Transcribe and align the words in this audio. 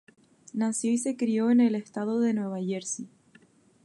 Nació 0.53 0.89
y 0.89 0.97
se 0.97 1.15
crio 1.15 1.51
en 1.51 1.61
el 1.61 1.75
estado 1.75 2.19
de 2.21 2.33
Nueva 2.33 2.57
Jersey. 2.59 3.07